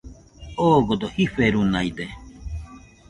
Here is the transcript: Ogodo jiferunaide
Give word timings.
Ogodo 0.67 1.07
jiferunaide 1.15 2.05